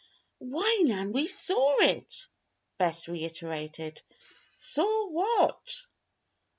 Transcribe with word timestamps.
"Why, 0.39 0.81
Nan, 0.83 1.11
we 1.11 1.27
saw 1.27 1.77
it!" 1.79 2.27
Bess 2.79 3.07
reiterated. 3.07 4.01
"Saw 4.59 5.09
what?" 5.11 5.61